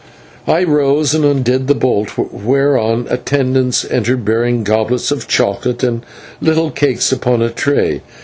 I 0.47 0.63
rose, 0.63 1.13
and 1.13 1.23
undid 1.23 1.67
the 1.67 1.75
bolt, 1.75 2.17
whereon 2.17 3.05
attendants 3.11 3.85
entered 3.87 4.25
bearing 4.25 4.63
goblets 4.63 5.11
of 5.11 5.27
chocolate, 5.27 5.83
and 5.83 6.03
little 6.41 6.71
cakes 6.71 7.11
upon 7.11 7.43
a 7.43 7.51
tray. 7.51 8.01